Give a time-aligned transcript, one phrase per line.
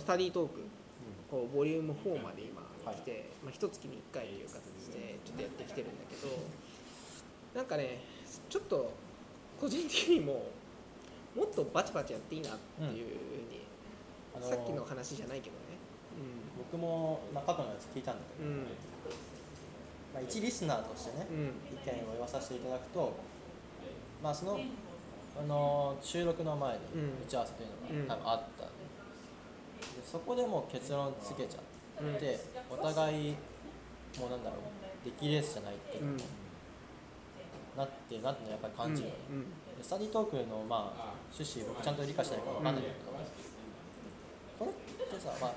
[0.00, 0.60] スタディートーク
[1.30, 2.62] こうボリューム4まで今
[2.92, 4.54] 来て、まあ一月に1回という形
[4.92, 6.28] でちょっとやってきてるんだけど
[7.54, 8.00] なんかね
[8.48, 8.92] ちょっと
[9.60, 10.46] 個人的にも
[11.34, 13.66] もっとバチバチやっていいなっていうふうに、
[14.36, 15.74] あのさっきの話じゃないけどね。
[16.56, 18.58] 僕も、まあ、過去のやつ聞いたんだけど、うん。
[20.14, 21.36] まあ、一リスナーとしてね、うん。
[21.36, 21.50] うん意
[21.82, 23.14] 見を言わさせていただくと、
[24.22, 24.60] まあ、その
[25.36, 27.26] あの収録の前にうん。
[27.26, 28.70] 打ち合わせというのが多分あった、で
[30.04, 33.36] そこでもう結論つけちゃって、お互い
[34.18, 34.60] もうなんだろう
[35.04, 36.16] 出来レースじゃないっていううん。
[36.16, 36.24] の
[37.76, 39.08] なってなってのやっぱり感じる。
[39.08, 39.42] よね、うん。
[39.76, 43.10] でスタディトークの、まあ、趣旨僕ちゃんと理解してないから分かんないんだけど、
[44.58, 45.52] これってさ、まあ、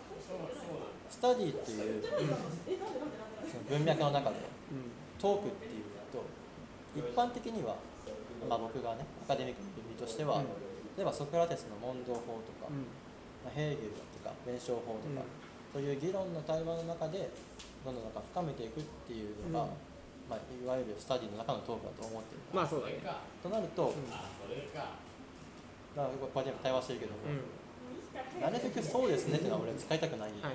[1.10, 4.36] スタディっていう、その文脈の中で
[5.22, 6.26] トークっていうと
[6.98, 7.78] 一般的には、
[8.50, 10.44] まあ、僕がねアカデミックの意味としては、うん。
[10.98, 12.86] 例えばソクラテスの問答法とか、うん
[13.44, 15.30] まあ、ヘーゲルとか弁証法とか、うん。
[15.74, 17.30] そういう議論の対話の中で
[17.84, 19.72] どんどんなんか深めていくっていうのが、うん。
[20.28, 23.00] まあ、いわゆるスタディの中のトークだと思ってるまあそうだね。
[23.42, 24.10] となると、うん。
[24.12, 24.28] だか
[25.96, 28.42] らこうやって対話してるけども、うん。
[28.42, 30.54] なるべくそうですねっていうのは俺使いたくない、はいはい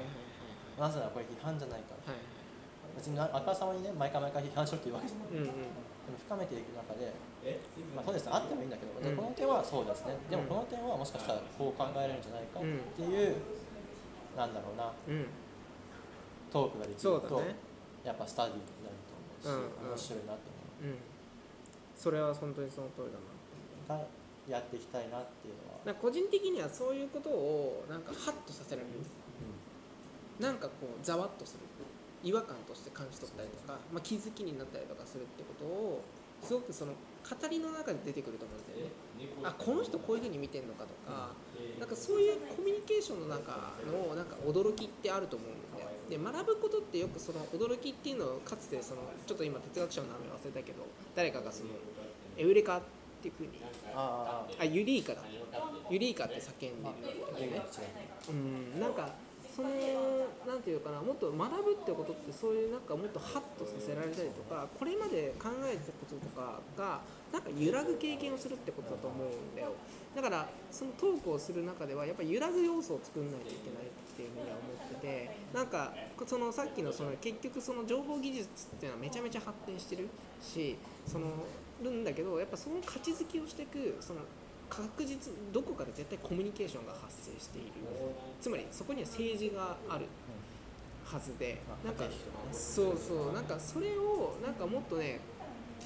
[0.73, 2.13] なぜならこれ批判じゃないから。
[2.13, 2.97] はいはい。
[2.97, 5.29] 別にあからさまにね毎回毎回批判しろっていうわけじゃない。
[5.29, 7.13] うんうん深めていく中で、
[7.95, 9.17] まあ、そうですねあってもいいんだけど、でうん。
[9.17, 10.17] この点はそうですね。
[10.29, 13.37] でもこの点はもしかしたらこう考えられるんじゃないかっていう、
[14.37, 14.93] なんだろうな。
[15.09, 15.27] うん。
[16.53, 17.57] トークができると、ね。
[18.05, 19.95] やっぱスタディになると思うし、うんうん。
[19.95, 20.51] 面白いなって
[20.83, 20.95] 思う。
[20.95, 20.99] ん。
[21.97, 23.19] それは本当にその通りだ
[23.95, 24.07] なうが
[24.49, 25.55] やっていきたいなっていう
[25.87, 28.99] のは、個人的にはそういうことをなんかハッとさせられる。
[30.41, 31.61] なんかこうざわっとする
[32.23, 36.03] 違和感として感じ取ったりとか、まあ、気づきになったりとかするってことを
[36.43, 38.93] すごくその語りの中で出てくると思うんだよね。
[39.45, 41.31] あこの人こういうふうに見てるのかとか
[41.79, 50.83] なんかそういうコミュニケーションの中のなんか驚きってあると思うんだよで学ぶことってよくその驚きっていうのをかつてそのちょっと今哲学者の名前忘れたけど
[51.15, 51.71] 誰かがその
[52.37, 52.81] エウレカっ
[53.23, 53.51] ていうふうに
[53.95, 55.23] あユリーカだ。
[55.91, 57.63] ユリーカって叫んでるよね。
[58.29, 59.11] うんなんか
[59.55, 59.69] その
[60.49, 69.73] なんていうかなもっと学ぶってことってそういうなんかもっとハッとさせられたりとかこれまで考えてたこととかがなんか揺らぐ経験をするってことだと思うんだよ。
[70.17, 75.93] だからそのトークをする中ではやっぱり揺らぐ要素を作んないといけないっていうふうには思っててなんか
[76.27, 80.09] そのさっきのその結局その情報技術っていうのはめちゃめちゃ発展してる
[80.43, 80.77] し
[81.07, 81.27] その
[81.83, 84.21] るんだけどやっぱその価値づけをしていくその
[84.73, 87.73] 確実どこかで絶対コミュニケーションが発生している。
[88.41, 90.07] つまりそこには政治がある
[91.05, 92.05] はずでなんか
[92.51, 93.35] そうそう。
[93.35, 95.21] なんかそれをなんかもっとね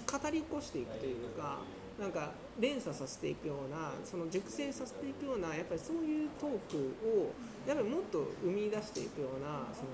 [0.06, 1.58] 語り起こしていくというか
[1.98, 2.30] なんか
[2.60, 7.32] 連鎖させていくようなその熟成させていくようなやっぱりそういうトークを
[7.66, 9.90] やっぱりもっと生み出していくようなその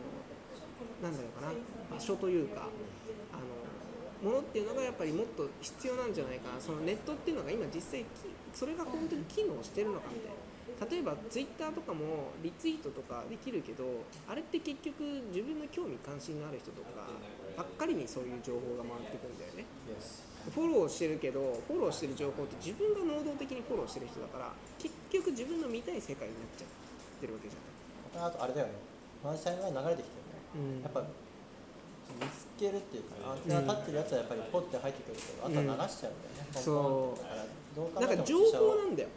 [1.01, 2.69] なんだろうかな場所というか
[3.33, 3.41] あの
[4.23, 6.61] ものっていうのがやっぱりもっと必要なんじゃないかな。
[6.61, 8.07] そのネットっていうのが今実際き
[8.55, 13.85] それが本当に機能してるのかみたいな例えばツイッターとかもリツイートとかできるけど
[14.29, 17.07] あれって結局自分の興味関心のある人とか
[17.57, 19.65] ばっかりにそういう情報が回ってくんだよね。
[20.51, 26.69] フォローしてるけどフォローしてる情報って自分が能動的にフォローしてる人だから結局自分の見たい世界になっちゃっ
[27.21, 28.73] てるわけじゃないあとあれだよね。
[29.23, 30.79] 同じタイムラインに流れてきてるね。
[30.79, 30.83] うん。
[30.83, 31.07] やっぱ
[32.21, 36.51] 見つけるっていうかアンテナ立ってるやつはやっぱりポッて入ってくるけど、あとは流しちゃうんだよね、う。
[36.51, 37.23] んポンポンって。
[37.23, 39.09] だからどう考えてもなんか情報なんだよ。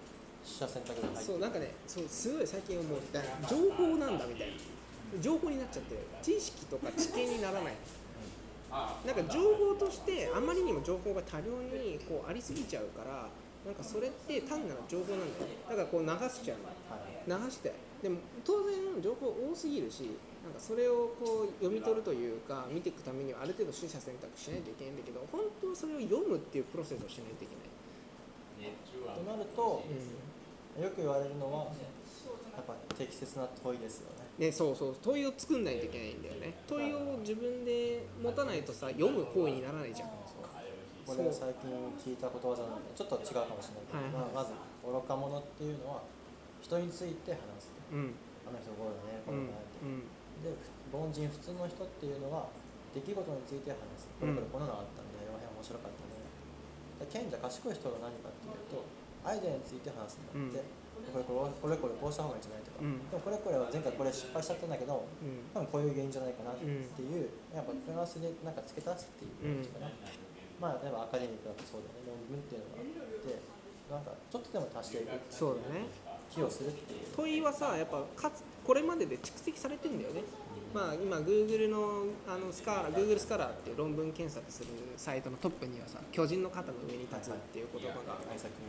[0.46, 4.54] 取捨選択が入ってそうなんかねそうすごい最近思うだから情報なんだみたいな。
[5.22, 7.74] 情報になっちゃってる知識とか知見にならない。
[9.06, 13.30] なんか情報としてあまりにも情報が多量にこうありすぎちゃうから
[13.66, 16.58] なんかそれって単なる情報なんだよだからこう流しちゃう
[17.28, 17.72] 流して。
[18.04, 20.12] でも当然情報多すぎるし
[20.46, 27.74] なんかそれをこう読み取るというか見ていくためにはある程度取捨選択しないといけないんだけど本当はそれを読むっていうプロセスをしないといけない、
[29.18, 31.74] となると、うよく言われるのは
[32.54, 34.26] やっぱ適切な問いですよね。
[34.38, 34.96] ん、ねそうそう。
[35.02, 36.54] 問いを作んないといけないんだよね。
[36.68, 40.10] 問いを自分で持たないとさ読む行為にならないじゃん。
[41.06, 41.70] これ最近
[42.02, 44.34] 聞いたことわざなのでちょっと違うかもしれないけど、はいはい。
[44.34, 44.54] まあまず
[44.86, 46.02] 愚か者っていうのは
[46.62, 48.14] 人について話すうん。
[48.46, 50.15] あの人こうだねこうんうだねって、うん
[50.46, 50.54] で
[50.94, 52.54] 凡人普通の人っていうのは
[52.94, 54.08] 出来事について話す。
[54.22, 56.22] これこれこんなのあったんだよ、面白かったね。
[57.02, 58.86] で賢者賢い人が何かっていうと
[59.26, 60.62] アイデアについて話すんだって、
[61.12, 63.02] これこれこれこれこうした方がいいんじゃないとか、うん。
[63.10, 65.50] でもこれこれは前回これ失敗しちゃったんだけどうん。
[65.52, 66.78] 多分こういう原因じゃないかなってい
[67.12, 69.92] う、やっぱプラスでなんか付け足すっていう感じかな、
[70.62, 72.08] まあ例えばアカデミックだとそうだよね。
[72.08, 73.44] 論文っていうのがあって
[73.92, 75.90] なんかちょっとでも足していくそうだね。
[76.32, 77.12] 気をするっていう。
[77.12, 80.24] 問いはさやっぱかつこれまでで蓄積されてんだよね。
[80.74, 88.20] まあ、今 Google のあのスカーラ Google スカラーっていう論文検索するサイトのトップにはさ巨人の肩の上に立つっていう言葉が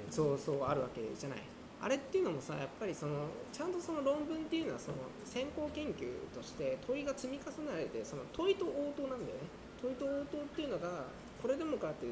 [0.09, 1.39] そうそうあるわけじゃない。
[1.83, 9.49] あれっていうのもさやっぱりそのちゃんとその論文っていうのはその先行研究として問いが積み重ねられてその問いと応答なんだよね。
[9.83, 11.05] 問いと応答っていうのが
[11.43, 12.07] これでもかって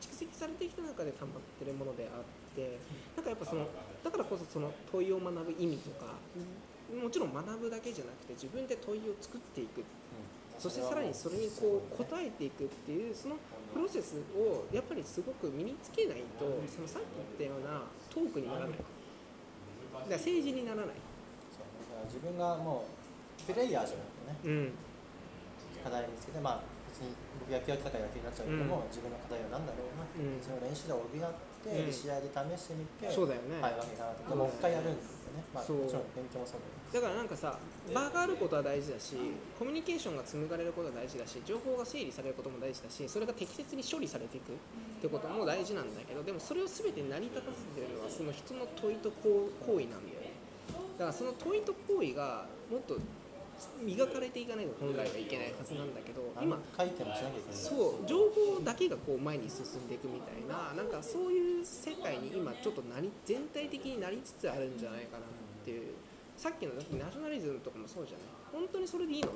[0.00, 2.78] 蓄積されてきた中で溜まってるものであって
[3.16, 3.66] なんかやっぱその
[4.02, 6.14] だからこそその問いを学ぶ意味とか
[6.96, 9.84] もちろん学ぶだけじゃなくて自分で問いを作っていく。
[10.58, 13.36] そしてさらにそれにこう答えていくっていうその
[13.72, 18.70] プロセスをやっぱりすごく身につけないとそのさっき言ったようなトークにならない。
[18.70, 18.84] だか
[20.04, 21.00] ら政治にならない、だか
[21.96, 24.52] ら自分がもうプレイヤーじゃなくてね。
[24.52, 24.72] うん。
[25.80, 26.62] 課題見つけてまあ
[26.92, 30.36] 別に僕野球やってたから野球になっちゃうけども、自分の課題は何だろうな、うん。
[30.44, 31.92] その練習で補って、うん。
[31.92, 37.56] 試合で試してみてそうだよね、はいわけかなとでもう一回やるんですよね、まあ、もちろん勉強もそうだけどだからなんかさ
[37.94, 39.14] 場があることは大事だし
[39.58, 44.56] コミュニケーションが紡がれることは大事だし情報が整理されることも大事だしそれが適切に処理されていくっ
[45.00, 50.34] てことも大事なんだけどでもそれを全て成り立たせてるのはその人の問いと行為なんだよね。
[50.98, 52.98] だからその問いと行為がもっと
[53.82, 58.16] 磨かれていかないと本来はいけないはずなんだけど今何回転もしなきゃいけないそう情
[58.56, 65.92] 報だけがこう前に進んでいくみたいななんかそういう世界に今ちょっとなり全体的になりつつあるんじゃないかなっていう
[66.40, 68.26] さっきのナショナリズムとかもそうじゃない。
[68.48, 69.32] 本当にそれでいいのっ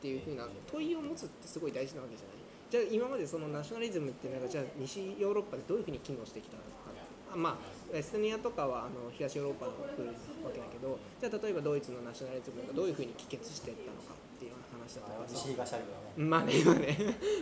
[0.00, 2.38] ていうふうな問いを持つってすごい大事なわけじゃない
[2.70, 6.94] じゃあ今までそのナショナリズムっていうのがじゃあ西ヨーロッパでどういうふうに機能してきたのか。
[7.34, 10.14] あまあエストニアとかはあの東ヨーロッパの国な
[10.46, 16.30] わけだけどじゃあ例えばドイツのナショナリズムがどういうふうに帰結していったのかっていう話だとかさ西東あるよね。
[16.30, 16.94] まあね今ね。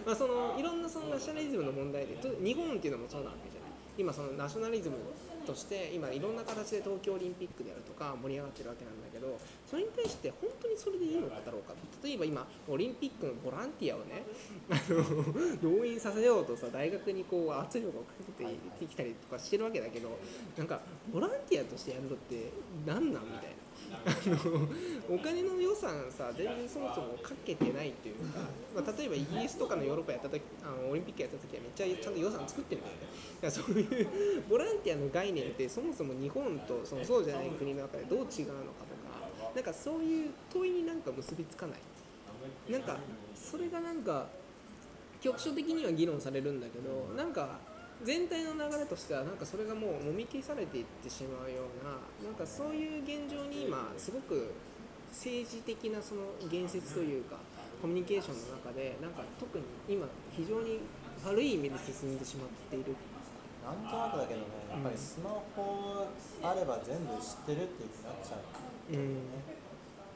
[0.09, 3.64] まあそのいろんなそのナショナリズムの問題でと日本っていうのもそうなわけじゃない
[3.97, 4.97] 今そのナショナリズム
[5.47, 9.39] として今いろんな形で東京オリンピックであるとか盛り上がってるわけなんだけど
[9.69, 14.25] それに対して本当にそれでいいのかだろうか例えば今オリンピックのボランティアをね
[14.71, 20.19] あの動員させようとさ大学にこう圧力をかけてきたりとかしてるわけだけど
[20.57, 20.81] なんか
[21.13, 22.51] ボランティアとしてやるのって
[22.87, 23.64] 何なんみたいな。
[24.05, 28.41] あのお金の予算さ全然そもそもかけてないっていうか、
[28.75, 33.03] まあ、例えばイギリスとかのヨーロッパやった時あのオリンピックやった時はめっちゃちゃんと予算作ってるんだよね。
[33.43, 34.09] だからそういう
[34.49, 41.79] ボランティアの概念ってそもそも日本とそのそうじゃない国の中でどう違うのかとかなんかそういう問いになんか結びつかない。
[42.71, 42.97] なんか
[43.35, 44.27] それがなんか
[45.21, 47.59] 局所的には議論されるんだけどなんか
[48.05, 51.97] 全体の流れとしてはなんかそれがもうもみ消されていってしまうような
[52.29, 54.53] なんかそういう現状に今すごく
[55.11, 57.37] 政治的なその言説というか
[57.81, 60.07] コミュニケーションの中でなんか特に今
[60.37, 60.81] 非常に
[61.25, 62.95] 悪い意味で進んでしまっている。
[63.65, 66.05] なんとなくだけどねやっぱりスマホ
[66.43, 68.93] あれば全部知ってるってなっちゃう。
[68.93, 69.33] うん。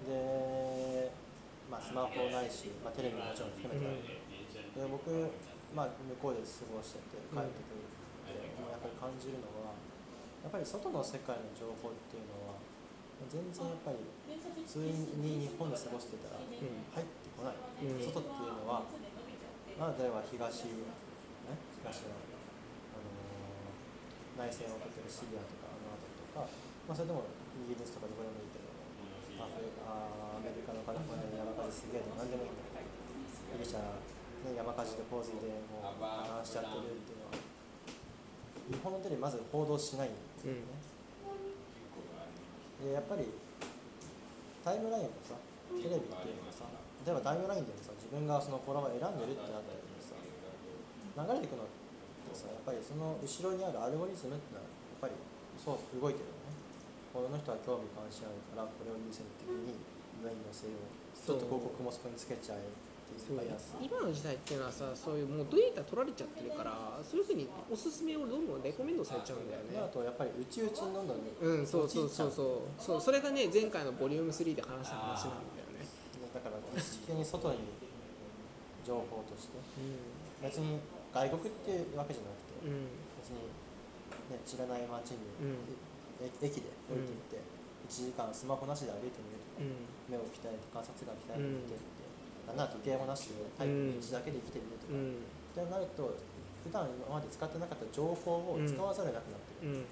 [0.05, 1.11] で、
[1.71, 4.21] まあ、スマホないし、まあ、テレビももちろん含めて、
[4.77, 5.33] で僕、
[5.77, 7.93] まあ、向こうで過ごしてて帰ってくるっ
[8.25, 9.77] て、やっぱり感じるのは
[10.43, 12.57] やっぱり外の世界の情報っていうのは
[13.29, 14.01] 全然やっぱり
[14.65, 14.79] 普通
[15.19, 18.01] に日本で過ごしてたら入ってこない、うん。
[18.01, 18.87] 外っていうのは、
[19.77, 22.17] まあ、例えば東、ね、東の、
[22.97, 23.59] あのー
[24.39, 26.47] 内戦を起こってるシリアとかあの辺りとか、
[26.87, 27.27] まあ、それでも
[27.59, 28.71] イギリスとかどこでもいいけど
[29.43, 32.87] アフアメリカのカリフォルニアの山火事すげえとか何でもいいんだけど
[33.59, 33.83] ギリシャ、
[34.47, 37.43] ね、山火事で洪水でもう破綻しちゃってるっていうのは
[38.71, 40.79] 日本のテレビまず報道しないんですよね、
[42.85, 43.27] でやっぱり
[44.63, 45.35] タイムラインもさ
[45.75, 46.69] テレビっていうのはさ
[47.03, 55.17] 例えばタイムラインでもさ自分がそのフォロワー選んでるってなった時にさ流れてくのってさやっぱりその後ろにあるアルゴリズムってのはやっぱり
[55.59, 56.55] そう動いてるよね。
[57.11, 59.75] この人は興味関心あるからこれを優先的に
[60.23, 60.87] 上に乗せよう
[61.19, 62.63] ちょっと広告もそこにつけちゃえ
[63.09, 69.73] っていうバイアス今の時代っていうのはさそういうもうデータ取られちゃってるからそういうふうにおすすめをどんどんレコメンドされちゃうんだよね。
[69.73, 72.83] であとやっぱり内々にどんどんうんそうそうそうそう。
[72.83, 75.85] そうそれがね前回のボリューム3で話した話なんだよね。
[76.35, 77.59] だから意識的に外に
[78.87, 79.61] 情報としてう
[80.43, 80.79] 別に
[81.13, 82.89] 外国っていうわけじゃなくて、んうん。
[83.19, 83.49] 別に、
[84.31, 85.67] ね、知らない街に、うん。
[86.21, 87.41] え駅で降りていって、
[87.89, 90.15] 1時間スマホなしで歩いてみるとか、うん。
[90.15, 91.75] 目を鍛えて観察眼鍛えてみて
[92.49, 95.21] って、な時計もなしでタイプ1だけで生きてみるとか、うん。
[95.21, 96.17] ってなると
[96.65, 99.87] 普段今まで使ってなかった情報を使わざるなくなってる、うん。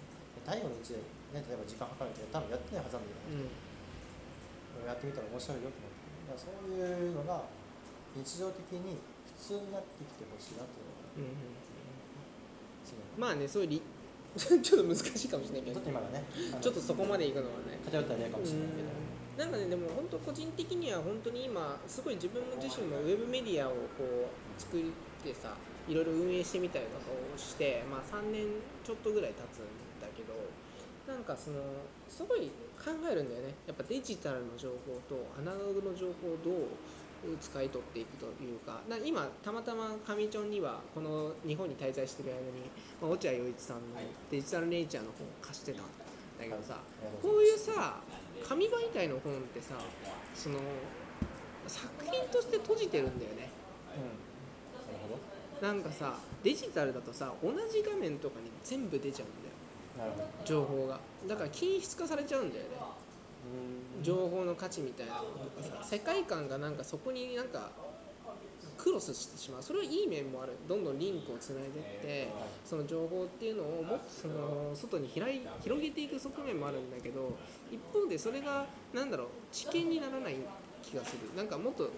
[0.44, 1.00] 太陽の位置で、
[1.36, 3.50] ね、例えば時間計るって多分やってないはずなんだよね、
[4.80, 4.88] うん。
[4.88, 7.44] やってみたら面白いよってなってだからそういうのが
[8.16, 8.98] 日常的に
[9.36, 11.56] 普通になってきてほしいなっていうのがうん
[13.16, 13.82] まあねそういうり
[14.36, 15.76] ちょっと難しいかもしれないけど。
[15.76, 16.22] ちょっと今のね
[16.60, 17.80] ちょっとそこまでいくのはね。
[17.86, 18.88] 偏った例かもしれないけど、
[19.36, 24.82] なんかねでも本当個人的には本当に今すごい自分自身もウェブメディアをこう作っ
[25.22, 25.52] てさ
[25.88, 28.46] いろいろ運営してみたりとかをして、まあ、3年
[28.82, 29.68] ちょっとぐらい経つん
[30.00, 30.32] だけど
[31.06, 31.60] なんかその
[32.08, 33.54] すごい考えるんだよね。
[33.66, 38.80] やっぱデジタルの情報とアナログの情報をどう使い取っていくというか。
[38.88, 42.66] な今たまたま上町にはこの日本に滞在してる間に、
[43.00, 43.82] まあ、落合陽一さんの
[44.30, 46.80] デジタルネイチャーの本を貸してたんだけどさ
[47.22, 48.00] こういうさ
[48.46, 49.74] 紙媒体の本ってさ
[50.34, 50.58] その
[51.66, 53.50] 作品として閉じてるんだよね。
[53.96, 54.86] うん。
[54.86, 55.18] なるほ
[55.60, 59.30] どなんかさデジタルだとさ同じ画面とかに全部出ちゃうん
[59.98, 60.10] だよ。
[60.10, 60.44] なるほど。
[60.44, 61.00] 情報が。
[61.26, 62.68] だから均質化されちゃうんだよね。
[63.98, 64.02] うん。
[64.02, 67.70] 情報の価値みたいなのとかさ世界観がなんかそこになんか
[68.86, 69.62] クロスしてしまう。
[69.64, 70.52] それはいい面もある。
[70.68, 72.28] どんどんリンクをつないでいって
[72.64, 77.34] その情報っていうのをもっとその外に開い広げていく側面もあるんだけど
[77.68, 78.64] 一方でそれが
[78.94, 80.36] 何だろう知見にならない
[80.82, 81.34] 気がする。
[81.36, 81.90] なんかもっと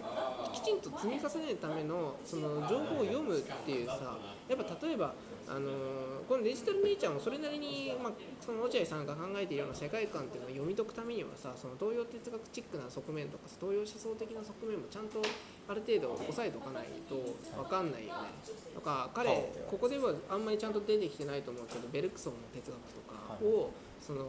[0.51, 4.17] きちんと積み重ねるためのその情報を読むっていうさ
[4.49, 5.13] やっぱ例えば
[5.49, 15.17] あのこのデジタルネイチャーもそれなりに、まあ、その落合さんが考えているような世界観っていうのを読み解くためにはさその東洋哲学チックな側面とか東洋思想的な側面もちゃんと
[15.65, 17.17] ある程度押さえておかないと
[17.57, 18.29] 分かんないよね。
[18.75, 24.25] とか彼ここではあんまりちゃんと出てきてないと思うけどベルクソンの哲学とかをその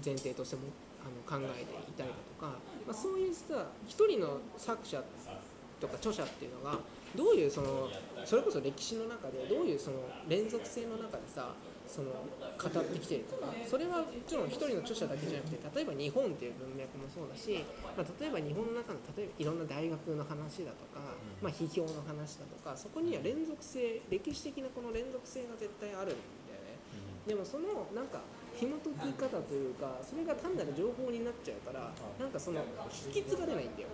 [0.00, 0.72] 前提としても
[1.04, 5.04] あの考えていたりだとか、まあ、そういうさ一人の作者
[5.80, 6.78] とか著者っていうのが
[7.14, 7.88] どういうその
[8.24, 11.54] それこそ歴史の中でどういうその連続性の中でさ
[11.86, 17.62] その語ってきてるとかそれはもちろん一人の著者だけじゃなくて例えば日本っていう文脈もそうだし、
[17.94, 26.18] まあ、例えば日本の中の例えばいろんな大学の話だとか、まあ、批評の話だとかそこには連続性歴史的なこの連続性が絶対あるん
[26.50, 26.82] だよね。
[27.26, 28.20] でもそのなんか
[28.54, 32.62] 紐解き方というかそれが単なる情報になっちゃうからなんかその
[33.06, 33.88] 引き継がれないんだよ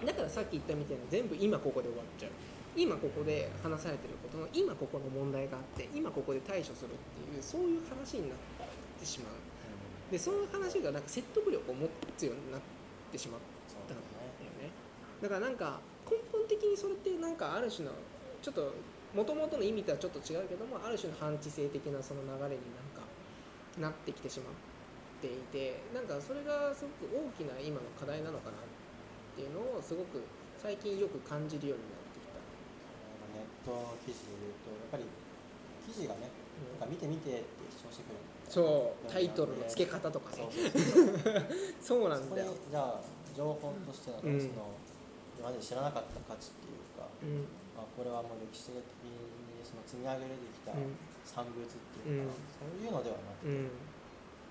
[0.00, 2.30] だからさっき言ったみたいな全部今ここで終わっちゃう。
[2.74, 8.38] 今ここで話されてることの今ここの問題があって今ここで対処するっていうそういう話になっ
[8.98, 9.32] てしまう。
[10.10, 12.60] でその話がなんか説得力を持つようになっ
[13.10, 13.40] てしまっ
[13.88, 14.00] たんだよ
[14.60, 14.72] ね。
[15.20, 17.92] だからなんか根本的にそれってなんかある種の
[18.40, 18.72] ちょっと
[19.14, 23.04] もともとの意味とはちょっと違うけどもある種の反知性的なその流れになんか
[23.78, 24.54] なってきてしまっ
[25.20, 28.71] ていてなんかそれがすごく大きな今の課題なのかなって
[29.40, 30.20] いうのをすごく
[30.60, 32.36] 最近よく感じるようになってきた。
[33.32, 35.04] ネットの記事で言うとやっぱり
[35.86, 36.28] 記事がね、
[36.78, 38.32] なんか見て見てって主張してくる。
[38.52, 40.44] そうタイトルの付け方とかね。
[41.80, 42.52] そう なんだよ。
[42.70, 43.00] じゃあ
[43.34, 44.76] 情報としての,、うんその
[45.40, 47.48] 今まで知らなかった価値っていうか、うん。
[47.74, 49.16] まあ、これはもう歴史的に
[49.64, 50.94] その積み上げられてきたうん。
[51.24, 52.44] 産物っていうか、うん。
[52.52, 53.70] そういうのではなくて、うん。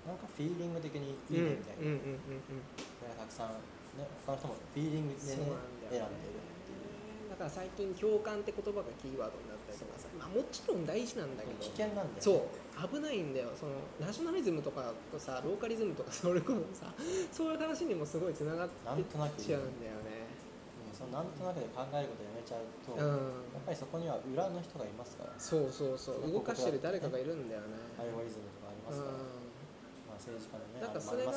[0.04, 2.66] なんかフィーリング的にいうんいねみたいな、うんうんうんうん。
[2.98, 3.54] それがたくさん、
[3.96, 5.44] ね、他の人もフィーリングで、ね
[5.92, 6.80] 選よんでるってい
[7.28, 7.30] う。
[7.30, 13.52] だから最近共感って言葉がキーワードになったりとかさ、まあ、もちろん大事なんだけど危険なんだよ、ね、そう危ないんだよ。
[13.52, 16.92] そのナショナリズムとかとさローカリズムとかそれこそさ
[17.32, 19.60] そういう話にもすごいつながってなんとなくっちゃう。
[19.60, 20.22] んだよね
[21.10, 23.10] なんとなくで考えることやめちゃうと、うん。
[23.10, 25.34] やっぱりそこには裏の人がいますから。
[25.34, 26.30] そうそうそう。
[26.30, 27.74] 動かしてる誰かがいるんだよね。
[27.98, 29.41] アルゴリズムとかありますから、うまあ、
[30.22, 31.32] 政治家のねん、なんかそれが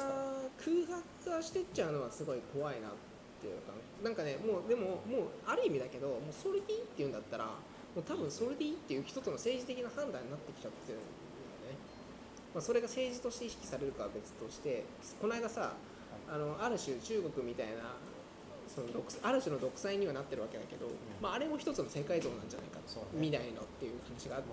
[0.62, 2.92] 空白化してっちゃうのはすごい怖いなっ
[3.42, 3.74] ていうか
[4.04, 11.80] なんかねもうでももうある意味だけどもうそれでいいっていうんだったらもう多分それでいいっていう一つの政治的な判断になってきちゃってるんだよね、
[12.54, 14.86] まあ、それが政治として意識されるかは別として
[15.20, 15.74] この間さ
[16.30, 17.98] あのある種中国みたいな
[18.68, 20.90] その独ある種の独裁にはなってるわけだけど、
[21.22, 22.86] まあ、あれも一つの世界像なんじゃないかね。
[23.14, 24.50] 未来のっていう話があって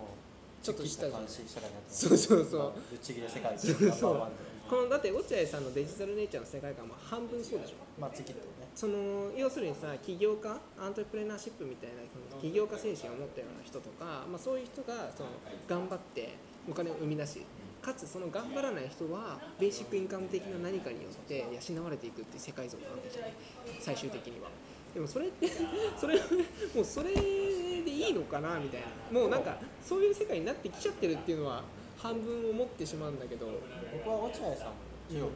[0.62, 1.26] ちょっとしたじゃなって。
[1.26, 2.60] ますそうそうそう。
[2.60, 4.22] まあぶっちぎりで世界一そう
[4.70, 8.38] このだって落合さんのデジタルネイチャーの世界観も半分そうでしょまあ月ってね。
[8.74, 15.28] その要するにさ起業家アントレプレナーシップみたいな起業家精神を持ったような人とか、まあ、そういう人がその
[15.68, 16.38] 頑張って
[16.70, 17.42] お金を生み出し
[17.82, 23.32] かつその頑張らない人はベーシックインカム的な何かによって養われていくっていう世界像なわけじゃない？
[23.80, 24.48] 最終的には。
[24.94, 25.48] でもそれって
[25.98, 26.14] それ
[26.74, 27.20] もうそれで
[28.02, 28.80] いいのかなみたい
[29.12, 29.20] な。
[29.20, 31.62] もうなんかそういう世界になってきちゃってるっていうのは
[31.96, 33.46] 半分思ってしまうんだけど。
[33.92, 34.74] 僕は落合さんも
[35.08, 35.30] 中国も、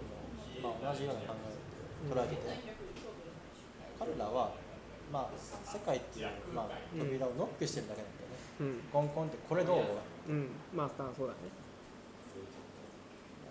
[0.62, 2.40] まあ、同じような考えを捉えてて、
[3.98, 4.52] 彼らは、
[5.12, 5.30] まあ、
[5.64, 8.80] 世界っていう、まあ、扉をノックしてるだけなんだよね、うん。
[8.90, 9.78] コンコンってこれどう
[10.28, 10.48] うん。
[10.74, 11.38] まあそうだね。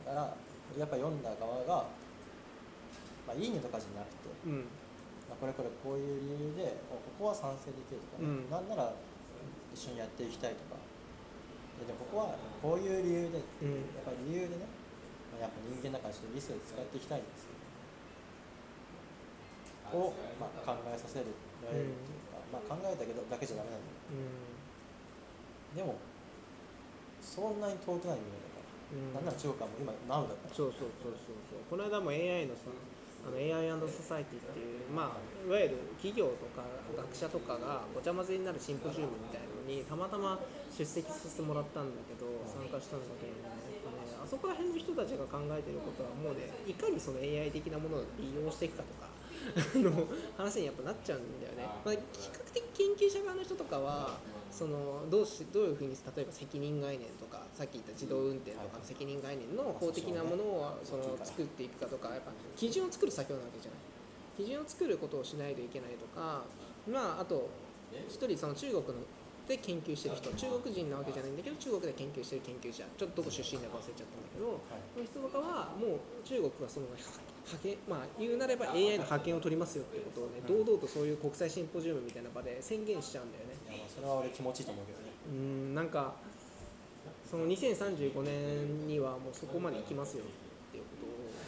[0.06, 0.36] だから
[0.78, 1.86] やっぱ読んだ側が、
[3.28, 4.58] まあ、いいねとかじゃなくて、うん。
[4.58, 4.85] まあ、
[5.34, 8.50] これこれこういう理由でここは賛成できるとか、うん。
[8.50, 8.94] なんなら
[9.74, 10.78] 一緒にやっていきたいとか。
[11.76, 13.84] ででもここはこういう理由で、うん。
[13.98, 14.70] やっぱり理由でね、
[15.34, 17.56] まあ、やっぱ人間だからちょっとリスクで使っていきたいんですよ
[19.94, 24.24] を、まあ、考えさせるられるっていうか、まあ、考えたけどだけじゃダメなんだよう
[25.76, 25.78] ん。
[25.78, 26.00] でも
[27.22, 29.14] そんなに遠くない未来だから、うん。
[29.14, 30.56] なんなら中国はもう今 Now だから。
[30.56, 31.68] そうそうそうそうそう。
[31.68, 32.72] この間も AI のさ
[33.26, 36.62] あの AI& ソサイティっていう、まあ、いわゆる企業とか
[36.94, 40.38] 学者とかがごちゃ混ぜになるシンポジウムみたいなのにたまたま
[40.70, 43.66] 出席させてもらったんだけど参加したんだけどね
[44.22, 49.10] あそこら辺の人たちが考えてることはもうねいかにその AI 的なものを利用していくかとか
[49.78, 50.06] の
[50.38, 54.18] 話にやっぱなっちゃうんだよね、まあ、比較的研究者側の人とかは
[54.52, 63.80] そのどうしどういうふうに例えば責任概念とかさっき言った自動運転とかの責任概念の法的なものをその作っていくかとかやっぱ基準を作る作業なわけじゃない。
[64.36, 66.44] 基準を作ることをしないといけないとか
[66.92, 67.48] まああと
[68.10, 68.94] 一人その中国の
[69.48, 70.34] で研究してる人。
[70.34, 72.84] 中国人なわけじゃないんだけど中国で研究してる研究者。
[72.98, 74.60] ちょっとどこ出身だか忘れちゃったんだけど
[74.92, 77.16] その人とかはもう中国はその派
[77.64, 83.56] 遣まあ言うなれば AI の派遣を取りますよってことをね堂々とそういう国際シンポジウムみたいな場で宣言しちゃうんだよね。
[83.70, 85.06] いやまあそれは俺気持ちいいと思うけどね。
[85.30, 85.38] うー
[85.72, 86.16] んなんか
[87.30, 91.08] その2035年にはもうそこまで行きますよっていうこ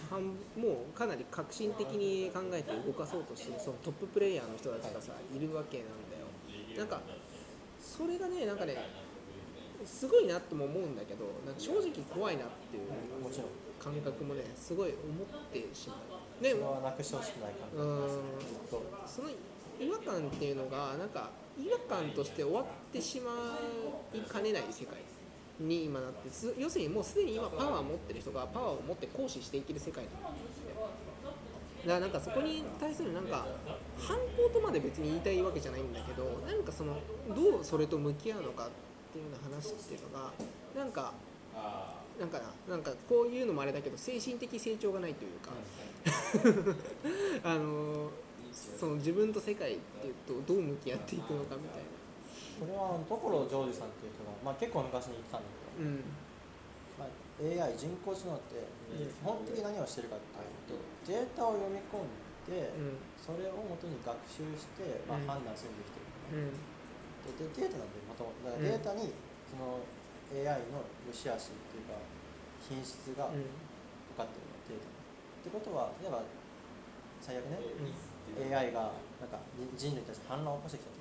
[0.09, 6.25] とをもうかなり革新的に考えて動かそうとしてるそのトッププレイヤーの人たちがさいるわけなんだよ。
[6.77, 7.01] なんか
[7.81, 8.75] それがねなんかね
[9.85, 13.47] すごいなとも思うんだけどなんか正直怖いなっていうもちろん
[13.79, 15.97] 感覚もねすごい思ってしまう。
[16.39, 18.81] それでもはなくしてほしくない感うーんじずっと。
[19.05, 19.29] その
[19.79, 23.57] 違和感っていうのがなんか違和感として終わってしま
[24.13, 24.97] いかねない世界
[25.59, 30.67] に今なってす要するにもうすでに今パワーを持ってる人がパワーを持って行使していける世界なんですよ
[31.85, 33.45] だからなんかそこに対するなんか
[33.99, 36.97] 反抗とまで別に言いたいわけじゃないんだけどなんかその
[37.35, 38.69] どうそれと向き合うのかっ
[39.13, 40.31] ていうような話っていうのが
[40.75, 41.13] なんか
[42.19, 45.51] なんかなんかこういうのもあれだけど精神的成長がないというか、
[47.47, 48.09] あの
[48.51, 51.96] その自分と世界っていうとどう向き合っていくのかみたいな。
[52.57, 53.13] これは所
[53.45, 56.01] ジョージさんっていう人が、まあ、結構昔に言ってたんだけど、うん。
[56.97, 58.65] まあ、AI 人工知能って
[58.97, 59.05] うん。
[59.05, 62.09] 基本的に何をしてるかっていうとデータを読み込ん
[62.49, 63.01] で、うん。
[63.13, 65.37] それをもとに学習して、まあ、うん。
[65.37, 66.57] 判断するんできてるうん。
[67.29, 69.13] ででデータなんでもともとだからデータに
[69.45, 69.83] その
[70.33, 72.01] AI の良し悪しっていうか
[72.57, 73.45] 品質がうん。
[74.17, 74.97] 分かってるのデータに。
[74.97, 76.25] ってことは例えば
[77.21, 77.57] 最悪ね、
[78.49, 80.96] AI がなんか人人類に対して反乱を起こしてきた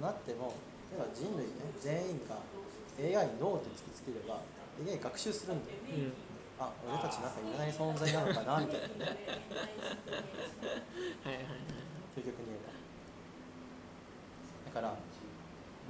[0.00, 0.56] ととなっても
[0.88, 2.40] 例えば人類ね全員が
[2.96, 4.40] AI にノーって突きつければ
[4.80, 5.78] AI 学習するんだよ。
[5.92, 6.12] うん。
[6.58, 9.16] あ俺たちなんかいらない存在なのかなみたいなね。
[11.24, 11.52] はいはいはい
[12.16, 12.72] 究極に言えば。
[14.72, 14.96] だから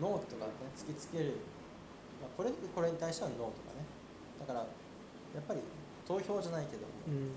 [0.00, 1.38] ノーとかね突きつける、
[2.20, 3.86] まあ、これこれに対してはノーとかね。
[4.40, 4.66] だからや
[5.40, 5.60] っぱり
[6.06, 7.32] 投票じゃないけどうん。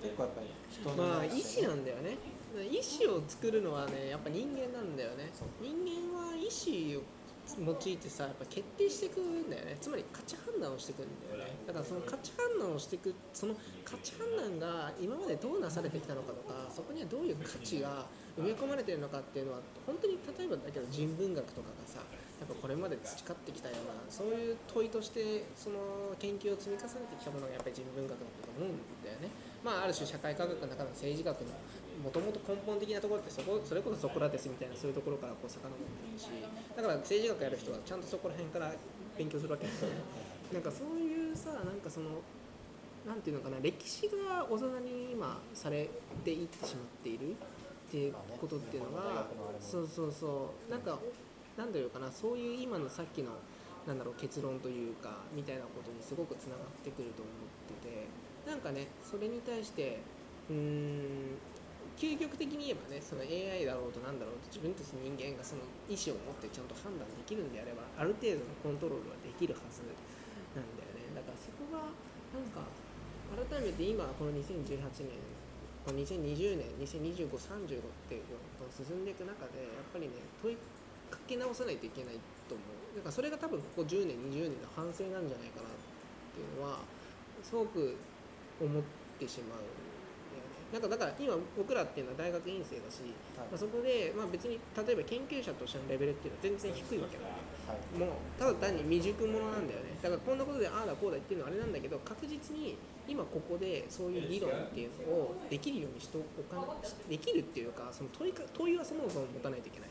[0.00, 2.16] 結構やっぱり人のまあ意思なんだよね
[2.58, 5.30] 意思を作るのはねやっぱ人間なんだよね。
[5.60, 7.02] 人間は意思を
[7.58, 9.76] 用いてさやっぱ決定していくんだよね。
[9.80, 11.54] つまり価値判断をしていくんだよね。
[11.66, 18.06] だからその価値判断をしていくその価値判断が今までどうなされてきたのかとかそこにはどういう価値が
[18.38, 22.02] 埋め込まれてるのかっていうのは本当に例えばだけど人文学とかがさ
[22.40, 29.28] やっぱこれまで培ってきたようなそういう問いとしてその研究を積み重ねてきたものがやっぱり人文学だったと思うんだよね。
[29.60, 31.52] まあ、ある種社会科学の中の政治学の
[32.02, 36.28] もともと根本的なところってそこそれこそソクラテスみたいなそういうところからこう遡ってるし
[36.76, 38.72] だから政治学やる人はちゃんとそこら辺から
[39.18, 39.96] 勉強するわけですよね。
[40.52, 42.22] なんかそういうさなんかその
[43.06, 45.88] なんていうのかな歴史が大人に今され
[46.24, 47.34] ていってしまっているっ
[47.90, 49.26] ていうことっていうのが
[49.60, 50.98] そうそうそうなんか
[51.56, 53.30] なんだろうかなそういう今のさっきの
[53.86, 59.98] なんだろう結論というかみたいなことにすごくつながってくると思っててなんかねそれに対して
[60.50, 61.38] うーん
[62.00, 69.84] 究極的に言えばねその AI だろうとなんだろうと自分たち人間がその意思を持ってちゃんと判断できるんであればある程度のコントロールはできるはず
[70.56, 71.12] なんだよね。
[71.12, 71.92] だからそこが
[72.32, 72.64] なんか
[73.36, 75.20] 改めて今この2018年
[75.84, 80.56] この2020年202535っていうこの進んでいく中でやっぱりね問い
[81.12, 82.16] かけ直さないといけない
[82.48, 82.96] と思う。
[82.96, 85.76] だからそれが多分ここ10年20年の反省なんじゃないかなっ
[86.32, 86.80] ていうのは
[87.44, 87.92] すごく
[88.56, 88.82] 思っ
[89.20, 89.89] てしまう
[90.72, 93.02] なんかだから今僕らっていうのは大学院生だし、
[93.34, 97.26] まあ、そこで、まあ、別に例えば研究者としてのレベルっていうのは全然低いわけだ。
[97.26, 97.98] よねはい。
[97.98, 99.98] もうただ単に未熟者なんだよね。
[99.98, 102.78] だからこんなことでああだこうだ言ってるのはあれなんだけど確実に
[103.10, 106.70] 今ここでそういう議論っていうのをできるようにしておかな
[107.10, 109.90] できるっていうかその問いか問いはそもそも持たないといけない。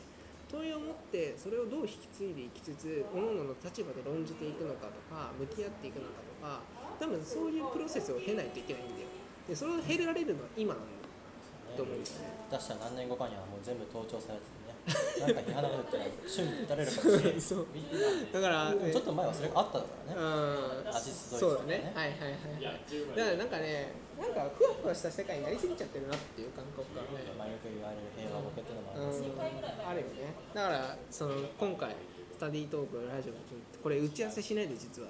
[0.50, 6.60] 問いを持ってそれをどう引き継いでいきつつ各々の立場で論じていくのかとか向き合っていくのかとか
[6.98, 9.06] 多分そういうプロセスを経ないといけないんだよ
[9.48, 11.00] でそれを経られるのは今なんだよ
[11.76, 11.96] と思う
[12.50, 14.74] 出したら何年後かにはもう全部盗聴されててね。
[15.20, 17.66] なんか批判が出てたら瞬に打たれるかもしれないそう
[18.32, 20.20] だから、ちょっと前はそれがあっただからね。
[20.20, 20.88] うん。
[20.88, 21.78] アジスドイツそうだとかね。
[21.78, 21.92] ね。
[21.94, 23.16] はいはいはいはい。
[23.16, 27.08] だからなんかねなんかふわふわした世界になりすぎちゃってるなっていう感覚がね。
[27.38, 30.34] まあよく言われる平和ボケっていうのもあるよね。
[30.54, 33.32] だからその今回スタディートークラジオ
[33.82, 35.08] これ打ち合わせしないで実は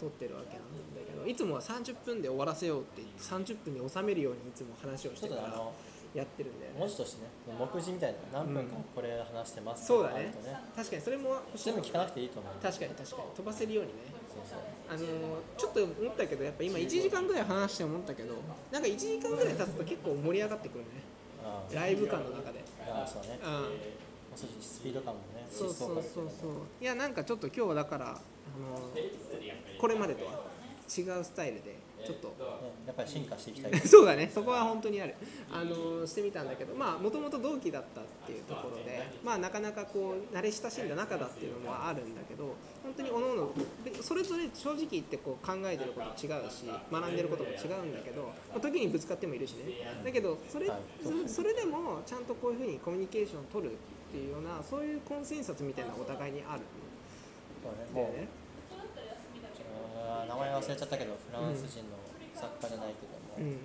[0.00, 5.42] 撮ってるわけなんだけどいつもは30分で終わらせようって言って30分に収めるようにいつも話をしてから
[6.14, 6.80] やってるんだよね。
[6.80, 13.22] 文字としてね目次みたいな何分間これ話してますそうだねっていうのがあると確かにそれも全部聞かなくていいと思う確かに確かに。
[13.36, 14.12] 飛ばせるようにね。
[14.32, 14.64] そうそう。
[14.88, 15.04] あの
[15.56, 18.34] ちょっと思ったけどやっぱ今1時間ぐらい話して思ったけど
[18.72, 21.04] なんか1時間ぐらい経つと結構盛り上がってくるね。
[21.72, 22.64] ライブ感の中で。
[22.88, 23.38] ああそうね。
[23.44, 26.50] うんスピード感もねそうそうそうそう。
[26.80, 28.20] いやなんかちょっと今日はだからあの
[29.78, 30.32] これまでとは
[30.88, 32.28] 違うスタイルでちょっと。
[32.28, 33.78] 感ねやっぱり進化していきたい。
[33.80, 35.14] そうだねそこは本当にある。
[35.52, 43.52] あのしてみたんだけどまあもともと同期だったっていうところでまあなかなかこう慣れ親しんだ仲だっていうのもあるんだけど本当におのの
[43.84, 50.02] でそれぞれ正直言ってこう考えてること違うし学んでることも違うんだけど、まあ、時にぶつかってもいるしね。
[50.04, 50.80] だけどそれ,、はい
[51.26, 53.76] そそれでもちゃんとこういうふうにコミュニケーションを取る
[54.12, 56.60] っていうようなそういうコンセンサスみたいなお互いにある。
[56.60, 58.28] んだよね。
[60.28, 61.96] 名前忘れちゃったけどフランス人の
[62.36, 63.56] 作家じゃないけども、うん。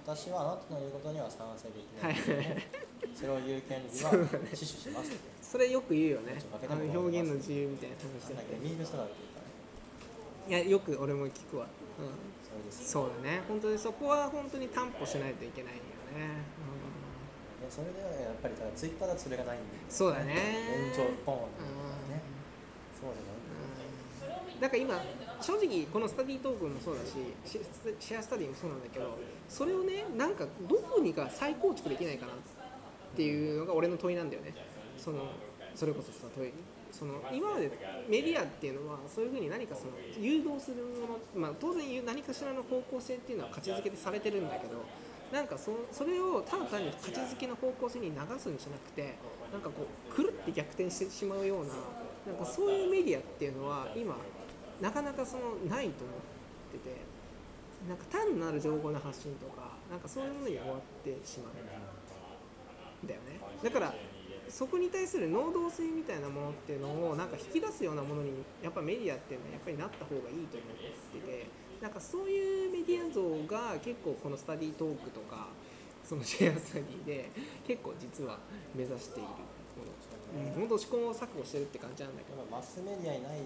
[0.00, 2.16] 私はあなたの言うことには賛成できはない。
[2.16, 4.08] い、それを言う権利は
[4.56, 5.20] 死守しますって。
[5.42, 6.40] それよく言うよね。
[6.64, 10.64] あの表現の自由みたいな話だけミールソラーっていうかね。
[10.64, 11.66] ていやよく俺も聞くわ、
[12.00, 12.08] うん、
[12.40, 13.42] それですそうだね。
[13.46, 15.82] 本当にそこは本当に担保しないといけないよ
[16.16, 16.40] ね、
[17.66, 19.76] でそれではやっぱりただツイッターだとそれがないんで。
[19.76, 20.94] うん、そうだね。
[20.94, 22.22] 炎上ポンうんね。
[22.94, 23.36] そうじゃない
[24.54, 25.02] うんだから今
[25.42, 27.12] 正直このスタディートークもそうだし
[27.44, 27.60] シ
[28.00, 32.36] シェアスタディもそうなんだけどそれをねなんかどこにか再構築できないかなっ
[33.14, 34.54] ていうのが俺の問いなんだよね。
[34.96, 35.28] その
[35.74, 36.52] それこそさ問い
[36.90, 37.70] その今まで
[38.08, 44.80] メディアっていうのはそういうふうに何かその誘導するもの、まあ、当然何かしらの方向性っていうのは価値づけでされてるんだけど
[45.32, 49.14] なんかそそれをただ単に価値づけの方向性に流すんじゃなくて
[49.52, 51.72] なんかこうくるって逆転してしまうような
[52.26, 54.16] なんかそういうメディアっていうのは今
[54.80, 56.18] なかなかそのないと思っ
[56.72, 56.96] てて
[57.88, 63.38] なんか単なる情報の発信とかなんかそういうものに終わってしまうんだよね。
[63.62, 63.94] だから
[64.48, 68.30] そこに対する能動性みたいなものっていうのをなんか引き出すようなものに
[68.62, 70.76] やっぱメディアっていうのはやっぱりなった方がいいと思っ
[71.12, 71.46] てて
[71.80, 75.48] なんかそういうメディア像が結構このスタディートークとか
[76.04, 77.30] そのシェアスタディで
[77.66, 78.38] 結構実は
[78.74, 79.34] 目指しているも
[79.84, 82.44] の、うん、本当試行錯誤してるって感じなんだけど。
[82.50, 83.40] マスメディアにない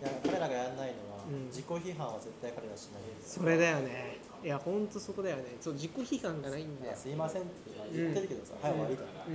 [0.00, 1.46] いや彼らがやらないのは、うん。
[1.46, 3.02] 自己批判は絶対彼らしない。
[3.22, 4.18] それだよね。
[4.42, 5.56] いや本当そこだよね。
[5.60, 6.96] そう自己批判がないんだよ。
[6.96, 7.52] すいませんって
[7.92, 9.34] 言ってるけどさ、はい終わりだよ、うん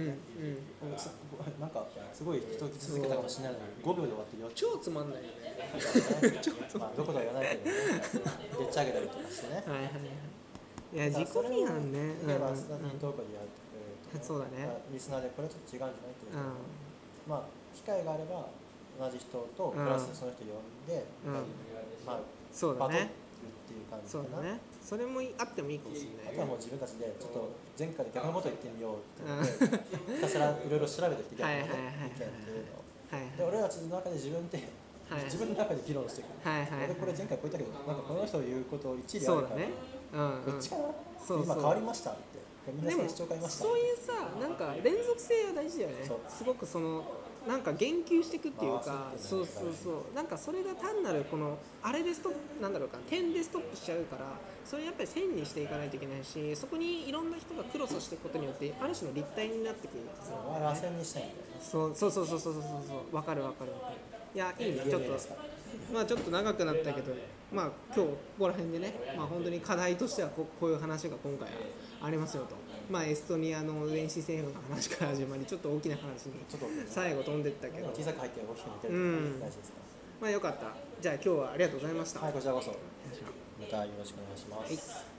[0.89, 0.97] うん。
[0.97, 1.09] す
[1.61, 4.49] なんかすごい人を傷つけたかもしれないのに5秒で終わってよ。
[4.55, 5.53] 超つまんないよね。
[6.79, 7.75] まあどこでは言わないけどね。
[8.57, 9.55] でっち上げたりとかしてね。
[9.55, 10.01] はいはいはい。
[10.95, 12.15] いや自己批判ね。
[12.25, 14.65] 例えばうんスタディートークでやってくれると、そうだね。
[14.65, 16.17] まあリスナーでこれちょっと違うんじゃない？
[16.17, 16.33] っていう。
[16.33, 17.29] うん。
[17.29, 18.49] まあ機会があれば
[18.99, 19.27] 同じ人
[19.57, 21.33] とプラスその人呼んで、うん。
[22.05, 22.19] まあ
[22.51, 24.59] そうだバトルねっていう感じかな、だね。
[24.81, 39.69] それもあってもいいかもしれないあとはもう自分たちでちょっと前回で逆のこと言ってみようってひたすらいろいろ調べてきて逆の、ねはいはいはいはい意見っていうのをはいで俺らたちの中で自分で、はい自分の中で議論していく、はいはいはい俺これ前回こう言ったけどなんかこの人の言うことを一理あるから、そうだね。
[40.13, 40.45] うんうん。
[40.45, 40.81] どっちかな、
[41.21, 42.41] そう今変わりましたって。
[42.73, 43.63] 皆でもさん視聴変えました。
[43.65, 46.09] そういうさなんか連続性は大事だよね。
[46.27, 47.05] すごくその
[47.47, 54.25] なんか言及していくっていうかそうそうそうなんかそれが単なるこのあれでストップなんだろうか点でストップしちゃうから
[54.65, 61.43] それやっぱり線にしていかないといけないしそこにいろんな人がクロスしていくことによってある種の立体になってくるんですよあれ螺旋にしたいんだよね。
[61.61, 63.15] そうそうそうそうそうそうそう。
[63.15, 63.95] わかるわかるわかる。
[64.33, 65.11] いやいいねちょっと
[65.93, 67.13] まあちょっと長くなったけど
[67.53, 71.47] まあ今日ここら辺でねまあ本当に課題としてはここういう話が今回
[72.01, 72.55] ありますよと
[72.89, 77.87] まあエストニアの電子政府の話から始まりちょっと大きな話にちょっと最後飛んでったけど。
[77.89, 79.39] 小さく入って大きく見てるうん。
[79.39, 79.77] 大事ですか
[80.21, 80.67] まあよかった。
[81.01, 82.71] じゃあ今日はありがとうございました、らはいこちらこそ。
[83.59, 85.14] またよろしくお願いします、はい